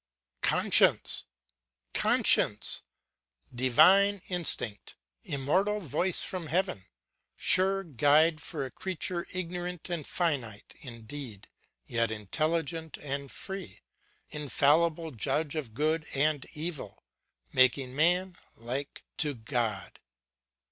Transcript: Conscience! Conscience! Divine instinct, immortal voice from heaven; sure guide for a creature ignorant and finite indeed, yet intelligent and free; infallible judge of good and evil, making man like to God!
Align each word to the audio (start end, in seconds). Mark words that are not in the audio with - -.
Conscience! 0.41 1.25
Conscience! 1.93 2.81
Divine 3.53 4.23
instinct, 4.29 4.95
immortal 5.23 5.79
voice 5.79 6.23
from 6.23 6.47
heaven; 6.47 6.85
sure 7.37 7.83
guide 7.83 8.41
for 8.41 8.65
a 8.65 8.71
creature 8.71 9.27
ignorant 9.31 9.91
and 9.91 10.07
finite 10.07 10.73
indeed, 10.79 11.49
yet 11.85 12.09
intelligent 12.09 12.97
and 12.97 13.29
free; 13.31 13.81
infallible 14.31 15.11
judge 15.11 15.53
of 15.55 15.75
good 15.75 16.07
and 16.15 16.47
evil, 16.55 17.03
making 17.53 17.95
man 17.95 18.35
like 18.57 19.03
to 19.17 19.35
God! 19.35 19.99